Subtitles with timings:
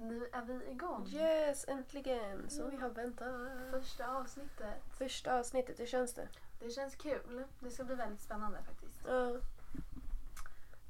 [0.00, 1.06] Nu är vi igång.
[1.08, 2.50] Yes, äntligen!
[2.50, 3.50] Som vi har väntat.
[3.70, 4.82] Första avsnittet.
[4.98, 6.28] Första avsnittet, hur känns det?
[6.60, 7.44] Det känns kul.
[7.60, 9.00] Det ska bli väldigt spännande faktiskt.
[9.06, 9.36] Ja,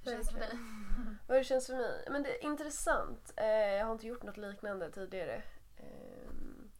[0.04, 0.58] Hur känns det för dig?
[1.28, 2.06] vad det känns för mig?
[2.10, 3.32] Men det är intressant.
[3.36, 5.42] Eh, jag har inte gjort något liknande tidigare.
[5.78, 6.70] Ehm,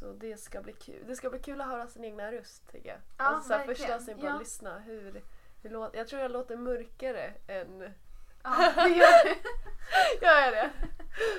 [0.00, 1.04] så det ska bli kul.
[1.06, 2.98] Det ska bli kul att höra sin egna röst tycker jag.
[3.18, 4.38] Ja, alltså, så här, första avsnittet, bara Ja.
[4.38, 4.78] lyssna.
[4.78, 5.22] Hur,
[5.62, 7.94] hur låter, jag tror jag låter mörkare än...
[8.44, 9.34] Ja, det gör du.
[10.26, 10.70] Jag är det!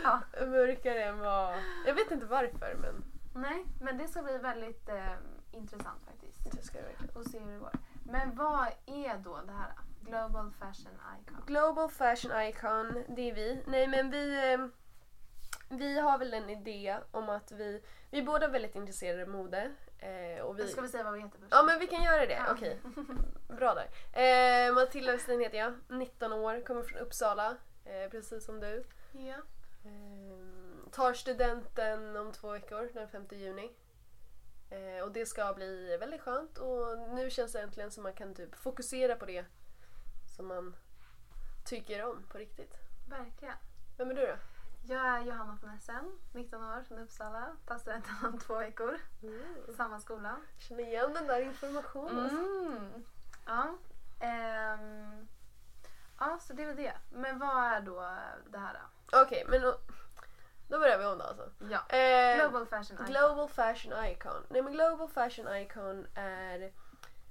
[0.04, 0.20] Ja.
[0.46, 1.56] Mörkare än vad...
[1.86, 3.04] Jag vet inte varför men
[3.34, 5.14] Nej, men det ska bli väldigt eh,
[5.52, 6.52] intressant faktiskt.
[6.52, 7.16] det ska jag verkligen.
[7.16, 7.72] Och se hur det går.
[8.04, 9.72] Men vad är då det här?
[10.02, 11.44] Global Fashion Icon.
[11.48, 13.64] Global Fashion Icon, det är vi.
[13.68, 14.68] Nej men vi, eh,
[15.78, 19.72] vi har väl en idé om att vi, vi är båda väldigt intresserade av mode.
[20.00, 21.52] Eh, och vi, Ska vi säga vad vi heter först?
[21.52, 22.46] Ja men vi kan göra det, Ja.
[22.52, 22.80] okej.
[23.48, 23.88] Bra där.
[24.68, 28.84] Eh, Matilda Westin heter jag, 19 år, kommer från Uppsala, eh, precis som du.
[29.12, 29.36] Ja.
[29.86, 33.72] Eh, tar studenten om två veckor, den 5 juni.
[34.70, 38.34] Eh, och det ska bli väldigt skönt och nu känns det äntligen som man kan
[38.36, 39.46] typ fokusera på det
[40.36, 40.76] som man
[41.66, 42.74] tycker om på riktigt.
[43.10, 43.54] Verkligen.
[43.98, 44.36] Vem är du då?
[44.88, 47.56] Jag är Johanna von Essen, 19 år, från Uppsala.
[47.68, 48.98] Tar studenten om två veckor.
[49.78, 50.36] Samma skola.
[50.60, 52.30] Känner igen den där informationen.
[52.30, 53.06] Mm.
[53.46, 53.76] Ja.
[54.20, 55.28] Ehm,
[56.20, 56.94] ja, så det är väl det.
[57.14, 58.02] Men vad är då
[58.50, 58.74] det här
[59.12, 59.22] då?
[59.22, 59.78] Okej, men då,
[60.70, 61.50] då börjar vi om då alltså.
[61.60, 61.98] Ja.
[61.98, 63.06] Eh, Global Fashion Icon.
[63.06, 64.44] Global Fashion Icon.
[64.50, 66.72] Nej men Global Fashion Icon är...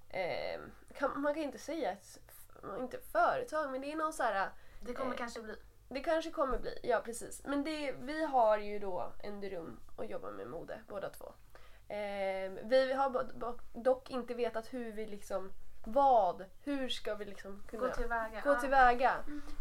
[0.09, 0.61] Eh,
[0.99, 4.51] kan, man kan inte säga ett f- inte företag men det är någon så här...
[4.81, 5.57] det kommer eh, kanske bli.
[5.95, 7.43] Det kanske kommer bli, ja precis.
[7.45, 11.33] Men det, vi har ju då en dröm att jobba med mode båda två.
[11.89, 13.27] Eh, vi har
[13.83, 15.53] dock inte vetat hur vi liksom,
[15.87, 18.41] vad, hur ska vi liksom kunna Gå tillväga.
[18.45, 19.15] gå tillväga.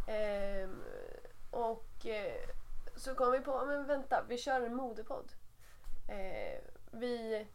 [0.08, 0.84] Ehm,
[1.52, 2.50] och eh,
[2.96, 5.32] så kom vi på, men vänta, vi kör en modepodd.
[6.10, 6.62] Eh,
[6.92, 7.48] vi,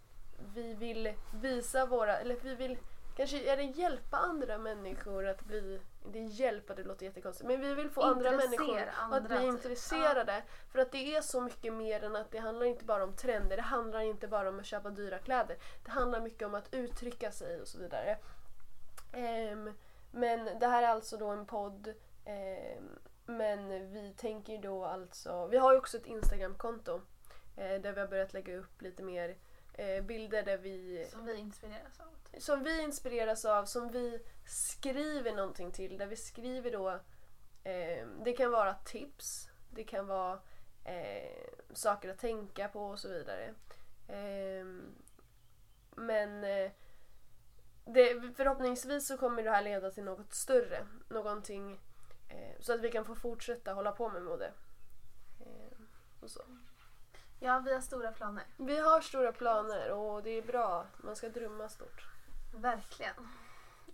[0.55, 2.79] vi vill visa våra, eller vi vill
[3.17, 5.81] kanske är det hjälpa andra människor att bli,
[6.13, 9.29] det är hjälpa det låter jättekonstigt, men vi vill få andra Intressera människor andra, att
[9.29, 9.47] bli typ.
[9.47, 10.43] intresserade.
[10.73, 13.57] För att det är så mycket mer än att det handlar inte bara om trender,
[13.57, 15.57] det handlar inte bara om att köpa dyra kläder.
[15.85, 18.19] Det handlar mycket om att uttrycka sig och så vidare.
[19.13, 19.73] Ehm,
[20.11, 21.95] men det här är alltså då en podd.
[22.25, 27.01] ehm, men vi tänker då alltså, vi har ju också ett Instagramkonto
[27.57, 29.37] eh, där vi har börjat lägga upp lite mer
[30.03, 32.41] bilder där vi Som vi inspireras av.
[32.41, 35.99] som vi inspireras av, som vi skriver någonting till.
[35.99, 36.91] Där vi skriver då,
[37.65, 40.41] eh, det kan vara tips, det kan vara
[40.85, 43.55] eh, saker att tänka på och så vidare.
[44.09, 44.67] Eh,
[45.97, 46.71] men eh,
[47.85, 50.87] det, förhoppningsvis så kommer det här leda till något större.
[51.09, 51.81] Någonting
[52.29, 54.53] eh, så att vi kan få fortsätta hålla på med mode.
[55.41, 55.79] Eh,
[56.21, 56.43] och så.
[57.41, 58.45] Ja, vi har stora planer.
[58.57, 60.87] Vi har stora planer och det är bra.
[60.97, 62.07] Man ska drömma stort.
[62.55, 63.15] Verkligen.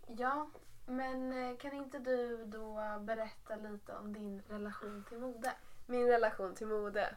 [0.06, 0.50] Ja,
[0.86, 5.52] men eh, kan inte du då berätta lite om din relation till mode?
[5.86, 7.14] Min relation till mode.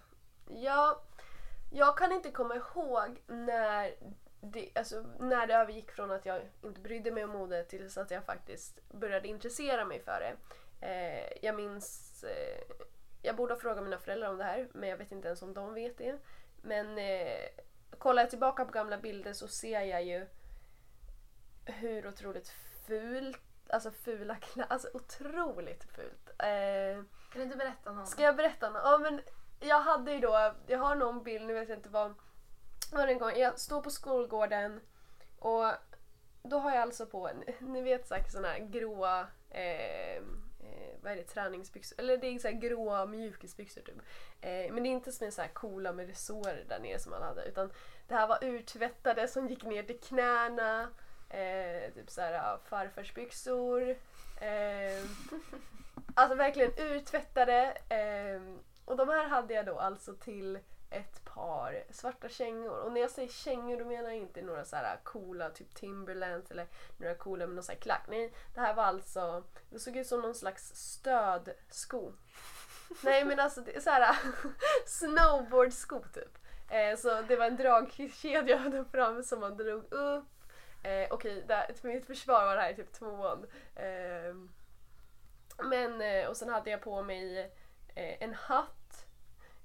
[0.49, 1.01] Ja,
[1.71, 3.95] jag kan inte komma ihåg när
[4.41, 8.11] det, alltså, när det övergick från att jag inte brydde mig om mode tills att
[8.11, 10.35] jag faktiskt började intressera mig för det.
[10.87, 12.23] Eh, jag minns...
[12.23, 12.75] Eh,
[13.27, 15.53] jag borde ha frågat mina föräldrar om det här men jag vet inte ens om
[15.53, 16.17] de vet det.
[16.61, 17.47] Men eh,
[17.97, 20.27] kollar jag tillbaka på gamla bilder så ser jag ju
[21.65, 22.49] hur otroligt
[22.87, 26.29] fult, alltså fula kläder, alltså otroligt fult.
[26.39, 28.07] Eh, Kan du inte berätta någon?
[28.07, 28.69] Ska jag berätta?
[28.69, 29.21] nå- Ja men
[29.59, 32.13] jag hade ju då, jag har någon bild, nu vet jag inte vad.
[32.93, 34.81] Var en gång, jag står på skolgården
[35.39, 35.71] och
[36.43, 40.21] då har jag alltså på, ni vet säkert såna här gråa, eh,
[41.07, 43.95] vad är det, träningsbyxor, eller det är så gråa mjukisbyxor typ.
[44.41, 47.13] Eh, men det är inte som en så här coola med resårer där nere som
[47.13, 47.71] alla hade utan
[48.07, 50.81] det här var urtvättade som gick ner till knäna,
[51.29, 53.89] eh, typ så här farfarsbyxor.
[54.41, 55.05] Eh,
[56.15, 57.77] Alltså verkligen urtvättade.
[57.89, 62.79] ehm, och de här hade jag då alltså till ett par svarta kängor.
[62.79, 66.51] Och när jag säger kängor då menar jag inte några så här coola typ Timberlands
[66.51, 66.67] eller
[66.97, 68.03] några coola med någon så här klack.
[68.07, 72.11] Nej, det här var alltså, det såg ut som någon slags stödsko.
[73.03, 74.15] Nej men alltså det är så här
[74.85, 76.37] snowboardsko typ.
[76.69, 80.25] Eh, så det var en dragkedja där fram som man drog upp.
[80.83, 83.45] Eh, Okej, där- för mitt försvar var det här typ tvåan.
[83.75, 84.35] Eh,
[85.63, 87.39] men, eh, och sen hade jag på mig
[87.95, 88.76] eh, en hatt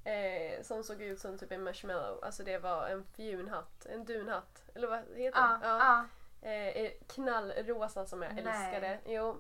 [0.05, 2.25] eh, som såg ut som typ en marshmallow.
[2.25, 4.65] Alltså det var en fjunhatt, en dunhatt.
[4.75, 5.59] Eller vad heter det?
[5.63, 6.05] ja.
[6.49, 8.45] Eh, knallrosa som jag Nej.
[8.47, 8.99] älskade.
[9.07, 9.37] Jo.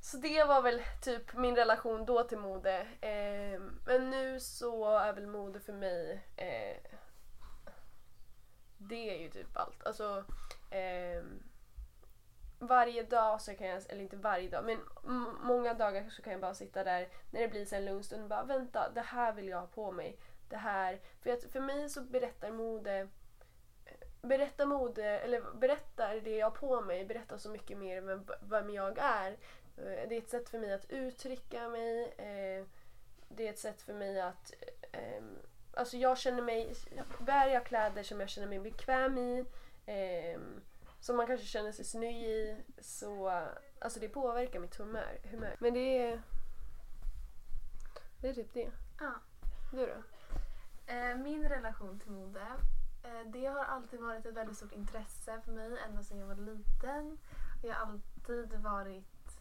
[0.00, 2.86] så det var väl typ min relation då till mode.
[3.00, 6.90] Eh, men nu så är väl mode för mig eh,
[8.78, 9.86] det är ju typ allt.
[9.86, 10.24] Alltså
[10.70, 11.22] eh,
[12.60, 16.32] varje dag så kan jag, eller inte varje dag, men m- många dagar så kan
[16.32, 19.00] jag bara sitta där när det blir så en lugn stund och bara vänta, det
[19.00, 20.18] här vill jag ha på mig.
[20.48, 21.00] Det här.
[21.22, 23.08] För, att, för mig så berättar mode
[24.22, 28.70] berättar mode, eller berättar det jag har på mig, berättar så mycket mer om vem
[28.70, 29.30] jag är.
[29.76, 32.02] Eh, det är ett sätt för mig att uttrycka mig.
[32.18, 32.66] Eh,
[33.28, 34.54] det är ett sätt för mig att...
[34.92, 35.38] Ehm,
[35.74, 36.74] alltså jag känner mig...
[37.18, 39.44] Bär jag kläder som jag känner mig bekväm i,
[39.86, 40.60] ehm,
[41.00, 43.28] som man kanske känner sig snygg i, så...
[43.80, 45.20] Alltså det påverkar mitt humör.
[45.30, 45.56] humör.
[45.60, 46.22] Men det är...
[48.20, 48.70] Det är typ det.
[49.00, 49.12] Ja.
[49.72, 50.02] Du då?
[50.92, 52.46] Eh, Min relation till mode,
[53.04, 56.34] eh, det har alltid varit ett väldigt stort intresse för mig ända sedan jag var
[56.34, 57.18] liten.
[57.62, 59.40] Jag har alltid varit,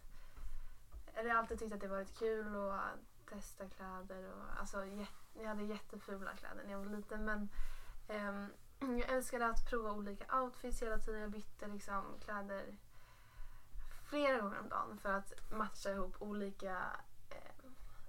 [1.14, 4.86] eller alltid tyckt att det varit kul att testa kläder och alltså
[5.34, 7.50] jag hade jättefula kläder när jag var liten men
[8.08, 8.48] ehm,
[8.80, 11.22] jag älskade att prova olika outfits hela tiden.
[11.22, 12.76] Jag bytte liksom kläder
[14.10, 16.78] flera gånger om dagen för att matcha ihop olika
[17.30, 17.66] eh,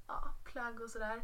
[0.07, 1.21] ja, plagg och sådär.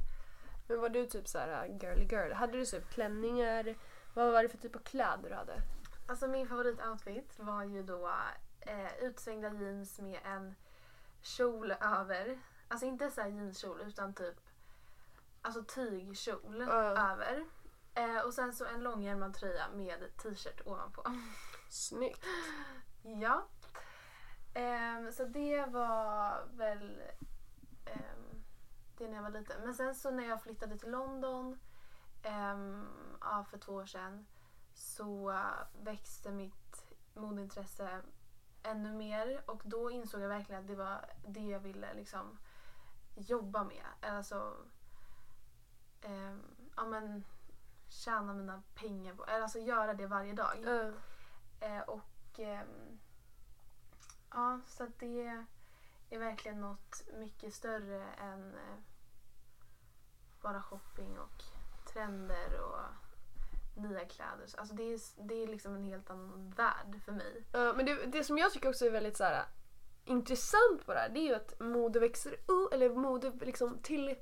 [0.69, 2.33] Men var du typ så här uh, girly girl?
[2.33, 3.75] Hade du typ klänningar?
[4.15, 5.63] Vad var det för typ av kläder du hade?
[6.09, 8.11] Alltså min favoritoutfit var ju då
[8.61, 10.55] eh, utsvängda jeans med en
[11.23, 12.41] kjol över.
[12.69, 14.37] Alltså inte så här jeanskjol utan typ
[15.43, 17.13] alltså tygkjol Ja.
[17.13, 17.45] över.
[17.97, 21.03] Eh, och sen så en långärmad tröja med t-shirt ovanpå.
[21.69, 22.25] Snyggt.
[23.03, 23.47] ja.
[24.55, 27.03] Ehm, så det var väl
[27.87, 28.45] ehm,
[28.99, 29.61] det när jag var liten.
[29.65, 31.61] Men sen så när jag flyttade till London
[32.23, 32.87] ehm,
[33.21, 34.27] ja, för två år sedan
[34.75, 38.03] så eh, växte mitt modeintresse
[38.63, 42.39] ännu mer och då insåg jag verkligen att det var det jag ville liksom
[43.15, 43.87] jobba med.
[44.01, 44.57] Alltså
[46.01, 46.43] ehm,
[46.77, 47.25] ja, men,
[47.97, 50.57] tjäna mina pengar på, eller alltså göra det varje dag.
[50.65, 50.93] Ja.
[51.67, 52.99] Eh, och ehm,
[54.31, 55.45] ja, så att det
[56.11, 58.79] är verkligen något mycket större än eh,
[60.43, 61.43] bara shopping och
[61.93, 62.81] trender och
[63.83, 64.49] nya kläder.
[64.59, 67.45] Alltså det är, det är liksom en helt annan värld för mig.
[67.53, 69.45] Ja, men det, det som jag tycker också är väldigt så här,
[70.05, 74.17] intressant på det här det är ju att mode växer upp, eller mode liksom till,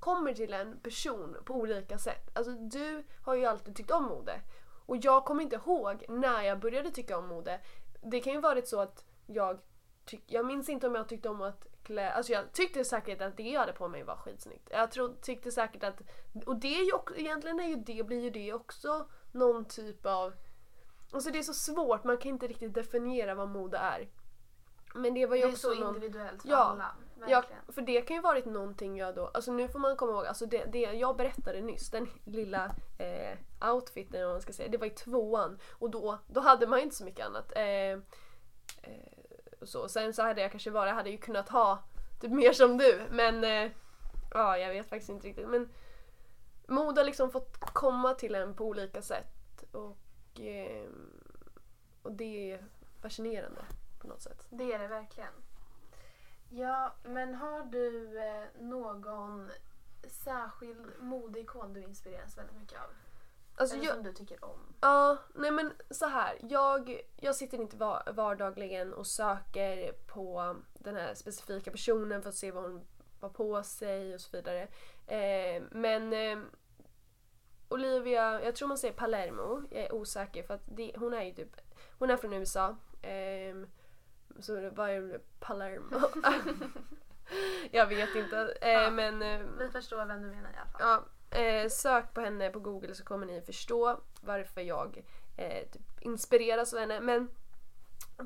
[0.00, 2.30] kommer till en person på olika sätt.
[2.34, 4.40] Alltså du har ju alltid tyckt om mode.
[4.86, 7.60] Och jag kommer inte ihåg när jag började tycka om mode.
[8.02, 9.58] Det kan ju varit så att jag
[10.04, 13.36] tyck, jag minns inte om jag tyckte om att klä, alltså jag tyckte säkert att
[13.36, 14.68] det jag hade på mig var skitsnyggt.
[14.70, 16.00] Jag tror, tyckte säkert att,
[16.46, 20.06] och det är ju också, egentligen är ju det, blir ju det också någon typ
[20.06, 20.32] av
[21.12, 24.08] Alltså det är så svårt, man kan inte riktigt definiera vad mode är.
[24.94, 26.94] Men det var ju Det är också så individuellt för Ja, alla.
[27.28, 27.62] Ja, Verkligen.
[27.72, 30.46] för det kan ju varit någonting jag då, alltså nu får man komma ihåg, alltså
[30.46, 34.86] det, det jag berättade nyss, den lilla eh, outfiten vad man ska säga, det var
[34.86, 37.52] i tvåan och då, då hade man ju inte så mycket annat.
[37.56, 37.92] Eh,
[38.82, 39.20] eh,
[39.62, 39.88] så.
[39.88, 41.82] Sen så hade jag kanske jag hade ju kunnat ha
[42.20, 43.70] typ mer som du men eh,
[44.30, 45.48] ja, jag vet faktiskt inte riktigt.
[45.48, 45.68] Men
[46.68, 50.88] mode har liksom fått komma till en på olika sätt och, eh,
[52.02, 52.64] och det är
[53.02, 53.64] fascinerande
[54.00, 54.46] på något sätt.
[54.50, 55.32] Det är det verkligen.
[56.52, 59.50] Ja, men har du eh, någon
[60.24, 62.90] särskild modeikon du inspireras väldigt mycket av?
[63.56, 64.74] Alltså Eller jag, som du tycker om?
[64.80, 66.38] Ja, nej men så här.
[66.42, 72.34] Jag, jag sitter inte va- vardagligen och söker på den här specifika personen för att
[72.34, 72.86] se vad hon
[73.20, 74.68] har på sig och så vidare.
[75.06, 76.38] Eh, men eh,
[77.68, 81.32] Olivia, jag tror man säger Palermo, jag är osäker för att det, hon är ju
[81.32, 81.56] typ,
[81.98, 82.76] hon är från USA.
[83.02, 83.56] Eh,
[84.42, 86.00] så det var ju Palermo.
[87.70, 88.54] jag vet inte.
[88.60, 88.90] Eh, Ja.
[88.90, 91.04] Men eh, Vi förstår vem du menar i alla fall.
[91.32, 95.04] Ja, eh, sök på henne på google så kommer ni förstå varför jag
[95.36, 97.00] eh, typ inspireras av henne.
[97.00, 97.28] Men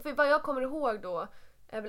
[0.02, 1.26] för vad jag kommer ihåg då,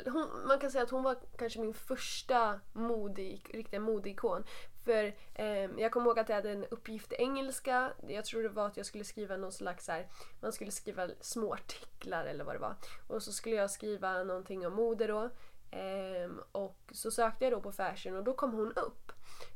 [0.06, 3.22] hon, man kan säga att hon var kanske min första mode,
[3.54, 4.44] riktiga modeikon.
[4.86, 7.94] För eh, jag kommer ihåg att jag hade en uppgift i engelska.
[8.08, 10.08] Jag tror det var att jag skulle skriva någon slags så här,
[10.42, 12.76] man skulle skriva små artiklar eller vad det var.
[13.08, 15.30] Och så skulle jag skriva någonting om mode då.
[15.72, 19.12] Eh, och så sökte jag då på fashion och då kom hon upp.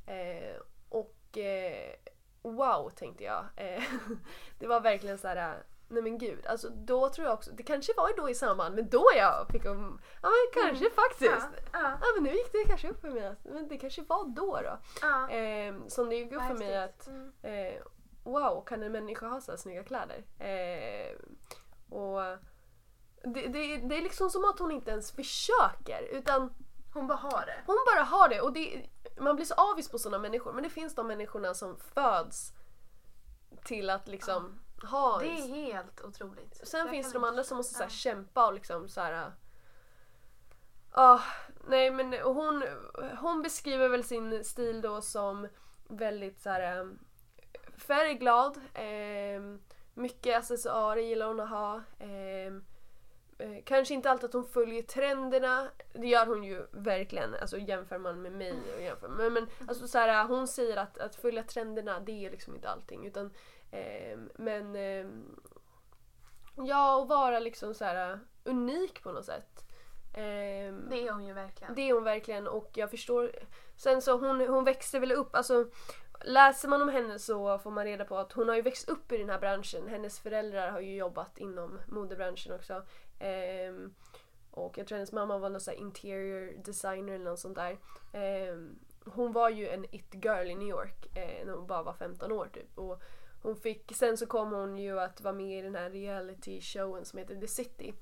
[0.07, 1.95] Eh, och eh,
[2.41, 3.45] wow tänkte jag.
[3.55, 3.83] Eh,
[4.59, 5.63] det var verkligen så här.
[5.91, 8.85] Nej men gud, alltså då tror jag också, det kanske var då i samband med
[8.85, 11.47] då jag fick om, ja men kanske faktiskt.
[11.71, 11.97] Ja, Ja.
[12.01, 14.59] ja, men nu gick det kanske upp för mig att, men det kanske var då
[14.63, 14.77] då.
[15.01, 15.29] ja.
[15.29, 17.31] Eh, som det gick upp för mig att Mm.
[17.41, 17.81] eh,
[18.23, 20.23] wow, kan en människa ha så här snygga kläder?
[20.39, 21.15] Eh,
[21.97, 22.21] och
[23.23, 26.53] det, det, det är liksom som att hon inte ens försöker utan
[26.93, 27.61] Hon bara har det.
[27.65, 30.69] Hon bara har det och det, man blir så avis på sådana människor men det
[30.69, 32.53] finns de människorna som föds
[33.63, 36.67] till att liksom ha Det är helt otroligt.
[36.67, 39.31] Sen Jag finns det de andra som måste så här, kämpa och liksom så här.
[40.95, 41.21] Ja,
[41.67, 42.63] nej men hon,
[43.21, 45.47] hon beskriver väl sin stil då som
[45.87, 46.99] väldigt så här um,
[47.77, 48.61] färgglad.
[48.73, 49.61] ehm,
[49.93, 51.81] mycket accessoarer gillar hon att ha.
[51.99, 52.65] ehm,
[53.39, 55.67] eh, kanske inte alltid att hon följer trenderna.
[55.93, 57.35] Det gör hon ju verkligen.
[57.35, 59.07] Alltså jämför man med mig och jämför.
[59.07, 62.69] Men, men alltså så här, hon säger att, att följa trenderna det är liksom inte
[62.69, 63.05] allting.
[63.05, 63.33] Utan,
[63.71, 65.35] ehm, men ehm,
[66.67, 69.65] Ja, och vara liksom så här unik på något sätt.
[70.17, 71.75] Ehm, Det är hon ju verkligen.
[71.75, 73.31] det är hon verkligen och jag förstår.
[73.75, 75.65] Sen så hon, hon växte väl upp, alltså
[76.25, 79.11] läser man om henne så får man reda på att hon har ju växt upp
[79.11, 79.87] i den här branschen.
[79.87, 82.83] Hennes föräldrar har ju jobbat inom modebranschen också.
[83.19, 83.93] Um,
[84.51, 87.77] och jag tror hennes mamma var någon så här interior designer eller något sånt där.
[88.51, 91.93] Um, hon var ju en it girl i New York eh, när hon bara var
[91.93, 92.77] 15 år typ.
[92.77, 93.01] Och
[93.41, 97.05] hon fick, sen så kom hon ju att vara med i den här reality showen
[97.05, 97.93] som heter The City.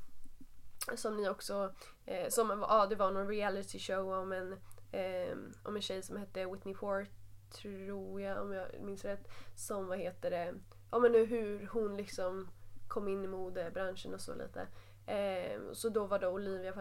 [0.95, 1.74] Som ni också,
[2.05, 4.53] eh, som, ja det var någon reality show om en,
[4.91, 7.07] eh, om en tjej som hette Whitney Ford
[7.51, 9.27] tror jag om jag minns rätt.
[9.55, 10.53] Som vad heter det,
[10.91, 12.50] ja men nu hur hon liksom
[12.88, 14.67] kom in i modebranschen och så lite.
[15.08, 16.74] Eh, så då var då Olivia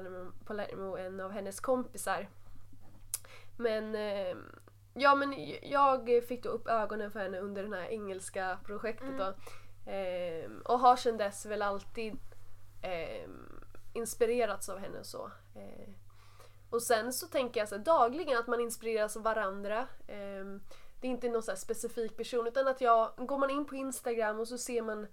[0.44, 2.28] Palermo, en av hennes kompisar.
[3.58, 4.36] Men eh,
[4.94, 9.16] ja men jag fick då upp ögonen för henne under det här engelska projektet Mm.
[9.18, 9.34] då.
[9.90, 12.18] Eh, och har sedan dess väl alltid
[13.94, 15.30] inspirerats av henne och så.
[16.70, 19.86] Och sen så tänker jag så här, dagligen att man inspireras av varandra.
[21.00, 24.40] Det är inte någon så specifik person utan att jag, går man in på Instagram
[24.40, 25.06] och så ser man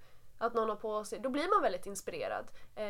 [0.45, 2.51] att någon har på sig, då blir man väldigt inspirerad.
[2.75, 2.85] Eh,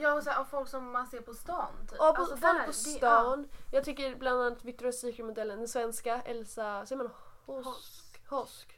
[0.00, 1.96] Ja, och så här, av folk som man ser på stan typ.
[1.98, 3.48] Ja, på, Alltså, folk där, på det- stan.
[3.72, 7.10] Jag tycker bland annat Victoria's Secret-modellen, den svenska, Elsa, säger man
[7.46, 7.66] Hosk?
[7.68, 8.20] Hosk.
[8.28, 8.74] Hosk.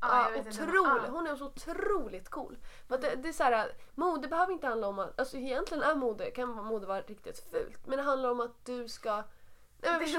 [0.00, 0.42] Ja, Ja.
[0.72, 0.98] Ja.
[1.10, 2.58] Hon är så otroligt cool.
[2.88, 5.82] För att det, det är så här, mode behöver inte handla om att, alltså egentligen
[5.82, 7.86] är mode, kan mode vara riktigt fult.
[7.86, 9.24] Men det handlar om att du ska, nej,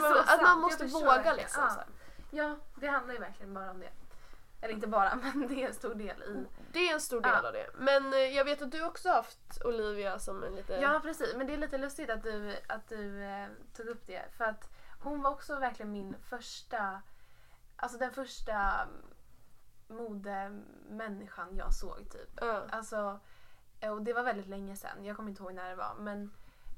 [0.01, 0.41] men att sant.
[0.41, 1.63] man måste våga liksom.
[1.63, 1.69] Ja.
[1.69, 1.87] Så här.
[2.31, 3.89] Ja, det handlar ju verkligen bara om det.
[4.61, 6.45] Eller inte bara, men det är en stor del i...
[6.71, 7.47] Det är en stor del Ja.
[7.47, 7.69] av det.
[7.77, 10.73] Men eh, jag vet att du också haft Olivia som en lite...
[10.73, 11.35] Ja, precis.
[11.35, 14.23] Men det är lite lustigt att du, att du eh, tog upp det.
[14.37, 14.69] För att
[15.03, 17.01] hon var också verkligen min första...
[17.75, 18.87] Alltså den första
[19.87, 22.29] modemänniskan jag såg typ.
[22.41, 22.63] Ja.
[22.69, 23.19] Alltså,
[23.79, 25.05] eh, och det var väldigt länge sedan.
[25.05, 25.95] Jag kommer inte ihåg när det var.
[25.99, 26.31] Men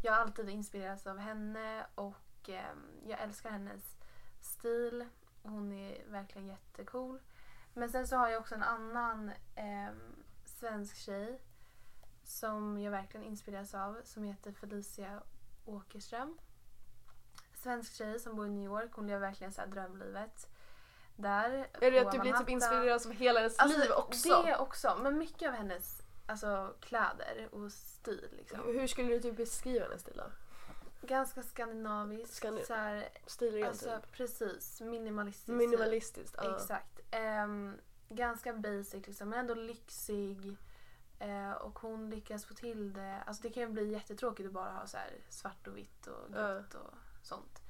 [0.04, 2.76] jag har alltid inspirerats av henne och eh,
[3.08, 3.96] jag älskar hennes
[4.42, 5.06] stil.
[5.44, 7.20] Hon är verkligen jättecool.
[7.78, 9.94] Men sen så har jag också en annan eh,
[10.46, 11.40] svensk tjej
[12.24, 15.22] som jag verkligen inspireras av som heter Felicia
[15.66, 16.38] Åkerström.
[17.56, 18.92] Svensk tjej som bor i New York.
[18.94, 20.48] Hon lever verkligen så drömlivet.
[21.16, 24.44] Där Är det att du blir typ inspirerad av hela hennes Alltså, liv också?
[24.46, 28.30] Det också, men mycket av hennes alltså, kläder och stil.
[28.32, 28.60] Liksom.
[28.66, 30.32] Hur skulle du typ beskriva hennes stil då?
[31.08, 32.44] Ganska skandinavisk.
[32.44, 33.10] Skandi- så här,
[33.66, 34.12] alltså, typ?
[34.12, 35.48] Precis, minimalistisk.
[35.48, 36.36] Minimalistiskt?
[36.38, 36.56] Ja.
[36.56, 36.97] Exakt.
[37.12, 37.78] Ehm,
[38.10, 40.58] ganska basic liksom, men ändå lyxig.
[41.20, 43.24] Eh, och hon lyckas få till det.
[43.26, 46.34] Alltså det kan ju bli jättetråkigt att bara ha så här svart och vitt och
[46.34, 47.62] grått och sånt.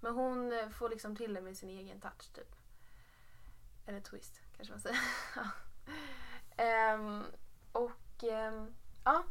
[0.00, 2.56] Men hon eh, får liksom till det med sin egen touch typ.
[3.86, 5.00] Eller twist kanske man säger.
[6.58, 7.24] Ehm,
[7.72, 8.74] och ehm,
[9.04, 9.24] ja,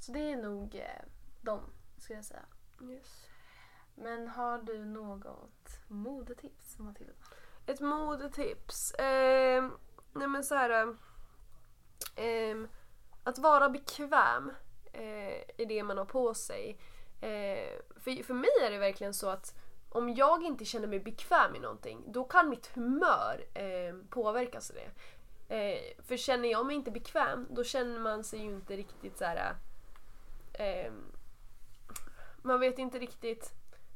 [0.00, 1.04] så det är nog eh,
[1.40, 1.60] dem
[1.98, 2.44] skulle jag säga.
[2.82, 3.26] Yes.
[3.94, 7.12] Men har du något modetips Matilda?
[7.66, 8.94] Ett modetips?
[8.94, 9.68] Eh,
[10.12, 10.96] nej men så här.
[12.16, 12.56] Eh,
[13.24, 14.52] att vara bekväm
[14.92, 16.78] eh, i det man har på sig.
[17.20, 19.54] Eh, för, för mig är det verkligen så att
[19.88, 24.76] om jag inte känner mig bekväm i någonting då kan mitt humör eh, påverkas av
[24.76, 24.90] det.
[25.56, 29.24] Eh, för känner jag mig inte bekväm då känner man sig ju inte riktigt så
[29.24, 29.54] här.
[30.52, 30.92] Eh,
[32.42, 33.52] man vet inte riktigt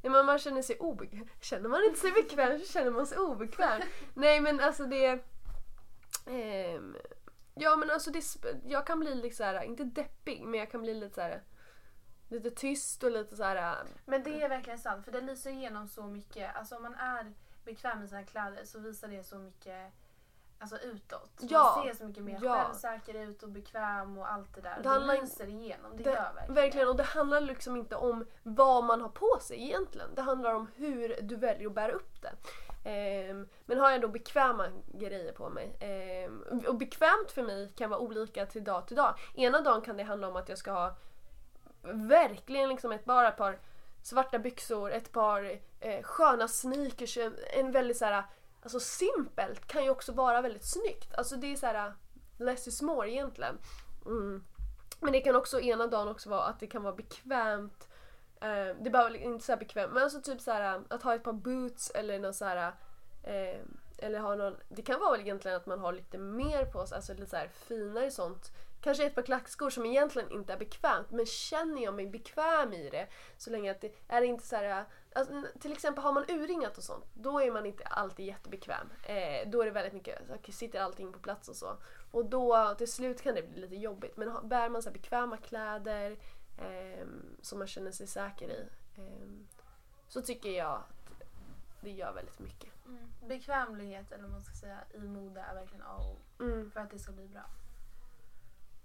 [0.07, 1.29] Nej, men man känner sig obekväm.
[1.41, 3.83] Känner man inte sig bekväm så känner man sig obekväm.
[4.15, 5.25] Nej men alltså det...
[6.27, 6.97] ehm,
[7.55, 8.25] ja men alltså det,
[8.65, 11.43] jag kan bli lite så här, inte deppig men jag kan bli lite så här
[12.29, 13.87] lite tyst och lite så här.
[14.05, 16.57] Men det är verkligen sant för det lyser igenom så mycket.
[16.57, 17.33] Alltså om man är
[17.65, 19.93] bekväm med sina kläder så visar det så mycket
[20.59, 21.31] alltså utåt.
[21.41, 22.55] Ja, Man ser så mycket mer ja.
[22.65, 24.77] självsäker ut och bekväm och allt det där.
[24.77, 25.97] Det Det, handlar det in- lyser igenom.
[25.97, 29.39] Det, Det, gör verkligen verkligen och det handlar liksom inte om vad man har på
[29.41, 30.09] sig egentligen.
[30.15, 32.33] Det handlar om hur du väljer att bära upp det.
[32.91, 35.77] Ehm, men har jag då bekväma grejer på mig.
[35.81, 39.15] ehm, och bekvämt för mig kan vara olika till dag till dag.
[39.35, 40.97] Ena dagen kan det handla om att jag ska ha
[41.93, 43.59] verkligen liksom ett, bara par
[44.03, 48.25] svarta byxor, ett par eh, sköna sneakers, en, en väldigt så här,
[48.67, 51.15] alltså simpelt kan ju också vara väldigt snyggt.
[51.15, 51.95] Alltså det är så här
[52.39, 53.59] less is more egentligen.
[54.07, 54.45] Mm.
[55.01, 57.89] Men det kan också ena dagen också vara att det kan vara bekvämt.
[58.41, 61.23] Eh, det behöver inte så här bekvämt men alltså typ så här att ha ett
[61.23, 62.73] par boots eller någon så här
[63.23, 63.61] eh,
[63.99, 66.97] eller ha någon, det kan vara väl egentligen att man har lite mer på sig,
[66.97, 68.51] alltså lite så här finare sånt.
[68.81, 72.91] Kanske ett par klackskor som egentligen inte är bekvämt men känner jag mig bekväm i
[72.91, 73.07] det
[73.37, 74.85] så länge att det är inte så här,
[75.17, 78.89] alltså, till exempel har man urringat och sånt då är man inte alltid jättebekväm.
[79.03, 81.77] Eh, då är det väldigt mycket, så sitter allting på plats och så.
[82.11, 86.19] Och då till slut kan det bli lite jobbigt men bär man så bekväma kläder
[86.59, 87.07] eh,
[87.43, 89.29] som man känner sig säker i eh,
[90.09, 91.23] så tycker jag att
[91.81, 92.71] det gör väldigt mycket.
[92.87, 93.13] Mm.
[93.29, 96.71] Bekvämlighet eller vad man ska säga i mode är verkligen A och Mm.
[96.71, 97.45] för att det ska bli bra.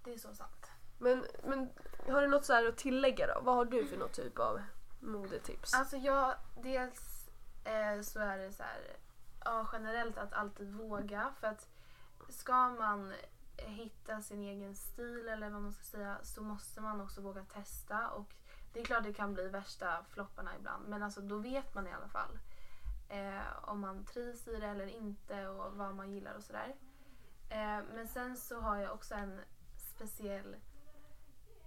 [0.03, 0.71] Det är så sant.
[0.99, 1.69] Men, men
[2.07, 3.41] har du något så att tillägga då?
[3.41, 4.61] Vad har du för något typ av
[5.01, 5.73] modetips?
[5.73, 7.29] Alltså jag, dels
[7.63, 8.97] eh, så är det så här,
[9.45, 11.67] ja, generellt att alltid våga för att
[12.29, 13.13] ska man
[13.55, 18.09] hitta sin egen stil eller vad man ska säga så måste man också våga testa
[18.09, 18.33] och
[18.73, 21.91] det är klart det kan bli värsta flopparna ibland men alltså då vet man i
[21.91, 22.39] alla fall
[23.11, 26.75] eh, om man trivs i det eller inte och vad man gillar och sådär.
[27.49, 29.41] Eh, men sen så har jag också en
[29.77, 30.55] speciell,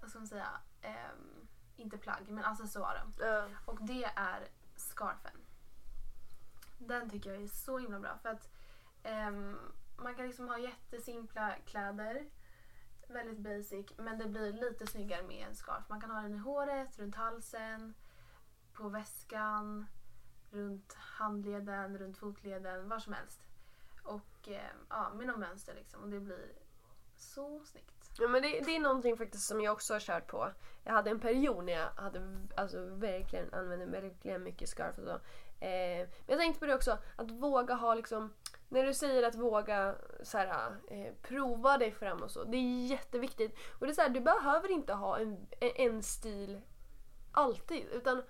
[0.00, 0.48] vad ska man säga,
[0.82, 1.10] eh,
[1.76, 3.14] inte plagg men accessoaren.
[3.18, 3.48] Ja.
[3.64, 5.40] Och det är scarfen.
[6.78, 8.48] Den tycker jag är så himla bra för att
[9.02, 9.58] ehm,
[9.96, 12.24] man kan liksom ha jättesimpla kläder,
[13.08, 15.88] väldigt basic, men det blir lite snyggare med en scarf.
[15.88, 17.94] Man kan ha den i håret, runt halsen,
[18.72, 19.86] på väskan,
[20.50, 23.40] runt handleden, runt fotleden, var som helst.
[24.02, 26.52] Och ehm, ja, med något mönster liksom och det blir
[27.16, 28.03] så snyggt.
[28.18, 30.50] Ja, men det, det är någonting faktiskt som jag också har kört på.
[30.84, 32.20] Jag hade en period när jag hade,
[32.56, 35.20] alltså, verkligen använde verkligen mycket scarf och så.
[35.64, 38.32] Eh, men jag tänkte på det också, att våga ha liksom
[38.68, 42.44] när du säger att våga så här, eh, prova dig fram och så.
[42.44, 43.58] Det är jätteviktigt.
[43.78, 46.60] Och det är så här, du behöver inte ha en, en stil
[47.32, 47.86] alltid.
[47.92, 48.22] Utan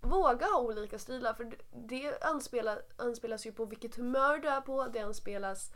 [0.00, 1.34] våga ha olika stilar.
[1.34, 4.86] För det anspelas, anspelas ju på vilket humör du är på.
[4.92, 5.72] Det anspelas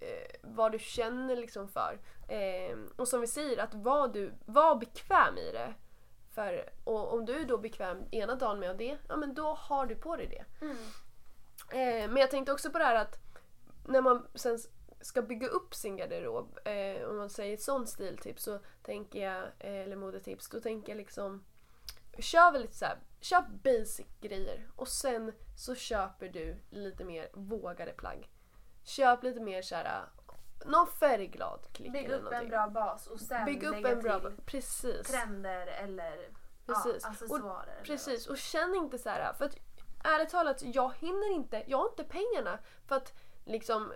[0.00, 2.00] eh, vad du känner liksom för.
[2.28, 5.74] Eh, och som vi säger, att var, du, var bekväm i det.
[6.34, 9.86] För, och om du är då bekväm ena dagen med det, ja men då har
[9.86, 10.66] du på dig det.
[11.78, 13.18] Eh, men jag tänkte också på det här att
[13.88, 14.58] när man sen
[15.00, 19.42] ska bygga upp sin garderob, eh, om man säger ett sånt stiltips så tänker jag,
[19.58, 21.44] eh, eller modetips, då tänker jag liksom
[22.18, 27.92] Kör väl lite såhär, köp basic grejer och sen så köper du lite mer vågade
[27.92, 28.30] plagg.
[28.86, 30.04] Köp lite mer såhär,
[30.64, 34.02] någon färgglad klick Bygg eller upp en bra bas och sen Bygg upp lägga en
[34.02, 35.06] bra, till precis.
[35.06, 36.30] trender eller
[36.66, 37.02] Precis.
[37.02, 37.72] Ja, accessoarer.
[37.72, 39.32] eller Precis, och känn inte så här.
[39.32, 39.56] För att
[40.04, 43.12] ärligt talat, jag hinner inte, jag har inte pengarna för att
[43.44, 43.92] liksom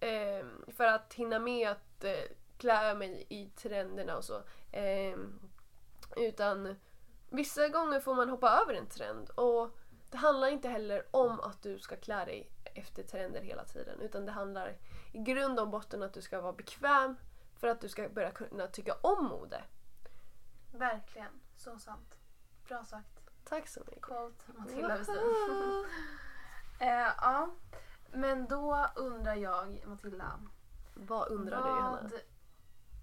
[0.00, 2.12] eh, för att hinna med att eh,
[2.58, 4.42] klä mig i trenderna och så.
[4.72, 5.18] Eh,
[6.16, 6.76] utan
[7.30, 9.76] vissa gånger får man hoppa över en trend och
[10.10, 14.26] det handlar inte heller om att du ska klä dig efter trender hela tiden utan
[14.26, 14.76] det handlar
[15.12, 17.16] i grund och botten att du ska vara bekväm
[17.56, 19.64] för att du ska börja kunna tycka om mode.
[20.72, 22.14] Verkligen, så sant.
[22.68, 23.20] Bra sagt.
[23.44, 24.02] Tack så mycket.
[24.02, 25.16] Quote Matilda Westin.
[26.80, 27.48] eh, ja,
[28.12, 30.40] men då undrar jag Matilda.
[30.94, 32.10] Vad undrar du Johanna?
[32.10, 32.20] Vad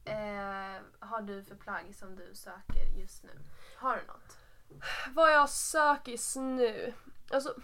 [0.05, 3.39] eh, har du för plagg som du söker just nu?
[3.77, 4.37] Har du något?
[5.13, 6.93] Vad jag söker just nu?
[7.31, 7.55] Alltså,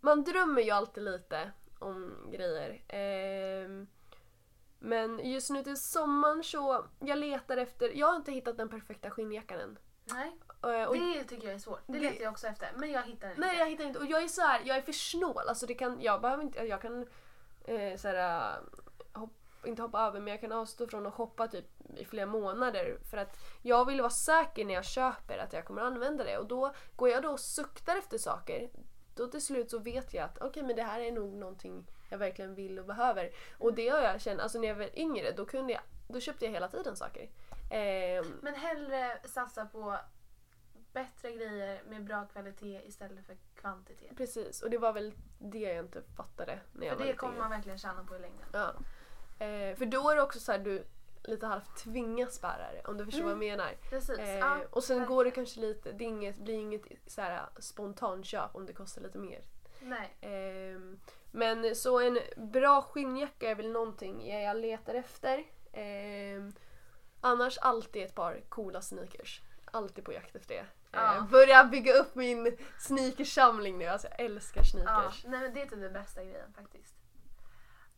[0.00, 2.82] man drömmer ju alltid lite om grejer.
[2.88, 3.86] Ehm,
[4.78, 9.10] men just nu till sommaren så, jag letar efter, jag har inte hittat den perfekta
[9.10, 9.78] skinnjackan än.
[10.04, 11.80] Nej, Eh, och, det tycker jag är svårt.
[11.86, 12.68] Det, det- letar jag också efter.
[12.76, 13.60] Men jag hittar den nej inte.
[13.60, 15.48] jag hittar inte, och jag är så här, jag är för snål.
[15.48, 17.06] Alltså det kan, jag behöver inte, jag kan
[17.64, 18.50] eh, så här,
[19.14, 19.30] eh, hopp,
[19.64, 23.16] inte hoppa över men jag kan avstå från att shoppa typ i flera månader för
[23.16, 26.74] att jag vill vara säker när jag köper att jag kommer använda det och då
[26.96, 28.70] går jag då och suktar efter saker
[29.16, 32.18] då till slut så vet jag att okej men det här är nog någonting jag
[32.18, 33.30] verkligen vill och behöver.
[33.58, 36.44] Och det har jag känt, alltså när jag var yngre då kunde jag, då köpte
[36.44, 37.28] jag hela tiden saker.
[37.70, 39.98] Ehm, Men hellre satsa på
[40.92, 44.16] bättre grejer med bra kvalitet istället för kvantitet.
[44.16, 47.38] precis, och det var väl det jag inte fattade när jag För var det kommer
[47.38, 48.46] man verkligen tjäna på i längden.
[48.52, 48.74] Ja.
[49.44, 50.84] Eh, för då är det också så här du
[51.28, 53.72] lite halvt tvingas bära det om du förstår vad jag menar.
[53.90, 54.18] Precis.
[54.18, 55.16] Eh, ja, och sen verkligen.
[55.16, 59.18] går det kanske lite, det inget, blir inget så här spontanköp om det kostar lite
[59.18, 59.40] mer.
[59.80, 60.16] Nej.
[60.20, 65.44] Ehm, men så en bra skinnjacka är väl någonting jag letar efter.
[65.72, 66.52] Ehm,
[67.20, 69.40] annars alltid ett par coola sneakers.
[69.64, 70.66] Alltid på jakt efter det.
[70.98, 73.86] Eh, börja bygga upp min sneakersamling nu.
[73.86, 75.24] Alltså jag älskar Ja, sneakers.
[75.24, 76.94] nej men det är typ den bästa grejen faktiskt.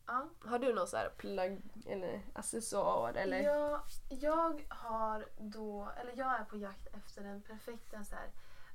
[0.08, 0.28] Ja.
[0.44, 3.40] Har du någon så här plagg eller accessoar eller?
[3.40, 8.30] Jag, jag har då, eller jag är på jakt efter den perfekta så här,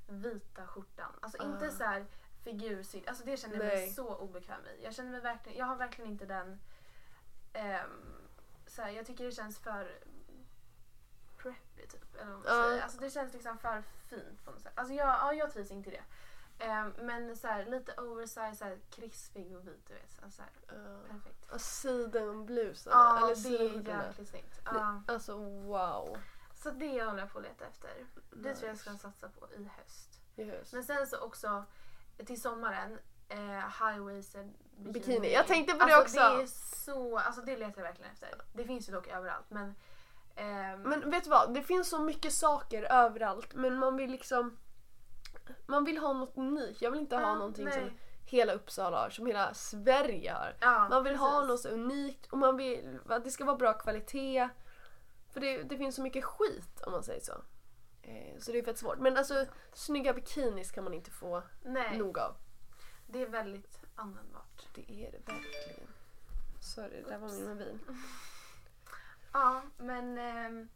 [0.08, 1.12] vita skjortan.
[1.20, 1.70] Alltså inte Ah.
[1.70, 2.06] så här
[2.42, 4.84] figursydd, alltså det känner jag mig så obekväm i.
[4.84, 6.60] Jag känner mig verkligen, jag har verkligen inte den,
[7.52, 8.28] ehm,
[8.66, 9.98] så här, jag tycker det känns för
[11.36, 12.14] preppy typ.
[12.16, 12.64] Eller vad man Ja.
[12.68, 12.82] säger.
[12.82, 14.72] Alltså det känns liksom för fint på något sätt.
[14.74, 16.02] Alltså jag, ja, jag trivs inte i det.
[16.58, 20.32] Ehm, men så här, lite oversized, så här, krispig och vit du vet.
[20.32, 21.50] Så här, Uh, perfekt.
[21.50, 22.96] och sidenblusarna.
[22.96, 24.60] Ja, eller det är jäkligt snyggt.
[24.64, 25.02] Ja.
[25.08, 26.18] Alltså wow.
[26.54, 27.90] Så det håller jag på att leta efter.
[28.30, 28.54] Det Nice.
[28.60, 30.20] tror jag ska satsa på i höst.
[30.36, 30.72] I höst.
[30.72, 31.64] Men sen så också
[32.26, 33.38] till sommaren, eh,
[33.80, 34.92] high-waisted bikini.
[34.92, 35.32] Bikini.
[35.32, 36.36] Jag tänkte på det alltså, också.
[36.36, 36.46] Det är
[36.84, 38.30] så, alltså det letar jag verkligen efter.
[38.52, 39.74] Det finns ju dock överallt men...
[40.34, 41.54] ehm, Men vet du vad?
[41.54, 44.58] Det finns så mycket saker överallt men man vill liksom
[45.66, 46.82] man vill ha något unikt.
[46.82, 47.74] Jag vill inte ha ja, någonting nej.
[47.74, 47.90] som
[48.24, 50.56] hela Uppsala har, som hela Sverige har.
[50.60, 51.48] Ja, Man vill ha precis.
[51.48, 54.48] något så unikt och man vill att det ska vara bra kvalitet.
[55.30, 57.32] För det, det finns så mycket skit om man säger så.
[58.02, 58.98] Eh, så det är fett svårt.
[58.98, 62.36] Men alltså snygga bikinis kan man inte få Nej, nog av.
[63.06, 64.66] det är väldigt användbart.
[64.74, 65.88] Det är det verkligen.
[66.60, 67.78] Sorry, det där var min mobil.
[69.32, 70.18] Ja, men...
[70.18, 70.68] ehm,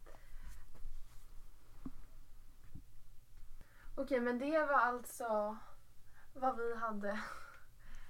[4.01, 5.57] Okej, men det var alltså
[6.33, 7.19] vad vi hade.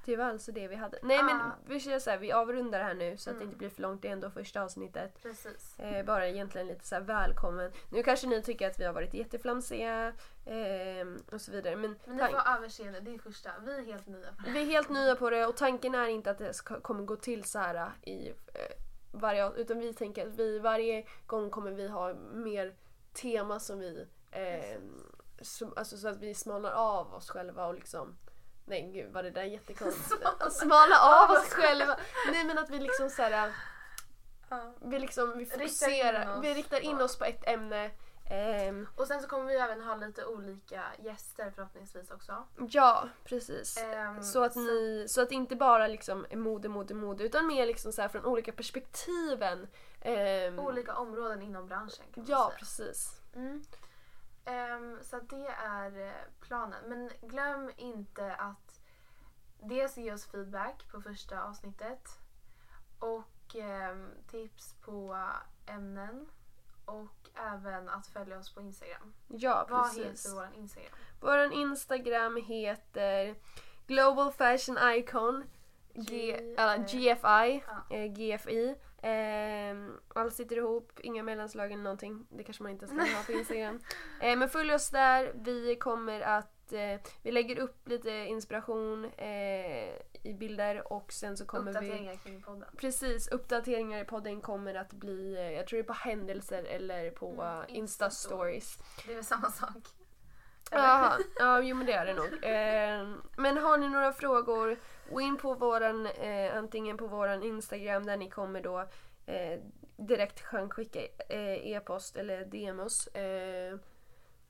[0.06, 0.99] Det var alltså det vi hade.
[1.04, 1.52] Nej men Ah.
[1.65, 3.47] vi kör så här, vi avrundar här nu så att det Mm.
[3.47, 4.02] inte blir för långt.
[4.02, 5.21] Det är ändå första avsnittet.
[5.21, 5.80] Precis.
[5.80, 7.71] Eh, bara egentligen lite så här välkommen.
[7.91, 10.08] Nu kanske ni tycker att vi har varit jätteflamsiga
[10.45, 11.75] eh, och så vidare.
[11.75, 13.52] Men, Men ni får överseende, det är första.
[13.65, 14.52] Vi är helt nya på det.
[14.52, 17.15] vi är helt nya på det och tanken är inte att det ska, kommer gå
[17.15, 18.36] till så här i eh,
[19.12, 22.73] varje utan vi tänker att vi varje gång kommer vi ha mer
[23.13, 24.08] tema som vi
[25.75, 28.17] alltså så att vi smalnar av oss själva och liksom
[28.65, 30.23] Nej gud vad det där är jättekonstigt.
[30.52, 31.97] Smalna av oss själva.
[32.32, 33.52] Nej men att vi liksom så här,
[34.49, 34.73] Ja.
[34.82, 37.91] vi liksom vi Riktar fokuserar, oss vi riktar in oss på ett ämne.
[38.32, 42.47] Ehm, Och sen så kommer vi även ha lite olika gäster förhoppningsvis också.
[42.69, 43.78] ja precis.
[43.78, 47.47] Ehm, Så att, ni, så att det inte bara liksom är mode, mode, mode utan
[47.47, 49.67] mer liksom så från olika perspektiven.
[50.02, 52.58] Ehm, Olika områden inom branschen kan man ja, säga.
[52.60, 53.21] precis.
[53.36, 53.63] Mm.
[54.45, 56.84] Ehm, så det är eh, planen.
[56.89, 58.82] Men glöm inte att
[59.62, 62.08] dels ge oss feedback på första avsnittet
[62.99, 65.17] och ehm, tips på
[65.65, 66.28] ämnen
[66.86, 69.13] och även att följa oss på Instagram.
[69.28, 70.25] Ja, Vad precis.
[70.25, 70.91] heter vår Instagram?
[71.21, 73.36] Vår Instagram heter
[73.88, 75.43] Global Fashion Icon
[75.93, 76.04] G,
[76.38, 77.63] G- äh, GFI.
[77.89, 77.95] ja.
[77.95, 78.75] Eh, GFI.
[79.02, 82.28] Ehm, allt sitter ihop, inga mellanslag eller någonting.
[82.30, 83.80] Det kanske man inte ska ha på Instagram.
[84.22, 85.32] Eh, men följ oss där.
[85.36, 89.90] Vi kommer att eh, vi lägger upp lite inspiration eh,
[90.24, 92.70] i bilder och sen så kommer vi Uppdateringar kring podden.
[92.78, 97.12] Precis, uppdateringar i podden kommer att bli, eh, jag tror det är på händelser eller
[97.12, 98.80] på Mm, eh, Insta-stories.
[99.06, 99.84] Det är väl samma sak?
[100.72, 102.26] Ja jo men det är det nog.
[102.26, 104.78] Eh, men har ni några frågor,
[105.12, 108.80] gå in på våran, eh, antingen på våran Instagram där ni kommer då
[109.26, 109.60] eh,
[109.98, 113.08] direkt kan skicka e-post eller DM oss.
[113.08, 113.78] Eh,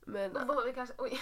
[0.04, 1.20] men Och Vi kanske, oj.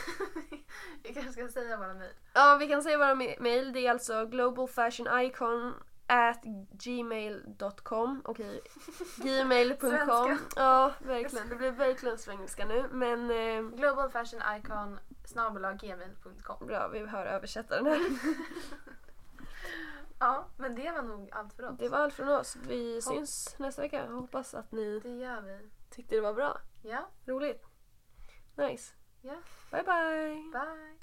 [1.03, 2.13] vi kanske ska säga våra mejl.
[2.35, 3.73] ja, vi kan säga våra mail.
[3.73, 5.75] Det är alltså globalfashionicon
[6.09, 8.23] at gmail.com.
[8.25, 8.61] Okej,
[9.17, 9.91] gmail.com.
[9.91, 10.39] Svenska.
[10.57, 11.49] Ja, verkligen.
[11.49, 12.89] Det blir verkligen svengelska nu.
[12.91, 14.99] Men eh, Globalfashionicon
[15.81, 18.01] gmail.com bra, vi hör översättaren här.
[20.21, 21.79] Ja, men det var nog allt för oss.
[21.79, 22.57] Det var allt från oss.
[22.57, 24.07] Vi syns nästa vecka.
[24.07, 25.59] Hoppas att ni Det gör vi.
[25.91, 26.61] tyckte det var bra.
[26.83, 27.65] Ja, Roligt.
[28.57, 28.95] Nice.
[29.23, 29.37] ja.
[29.71, 30.51] Bye bye.
[30.53, 30.98] Bye.